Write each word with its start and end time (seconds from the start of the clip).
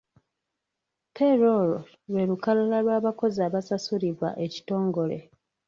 Payroll 1.15 1.71
lwe 2.11 2.23
lukalala 2.29 2.77
lw'abakozi 2.85 3.39
abasasulibwa 3.47 4.29
ekitongole. 4.45 5.17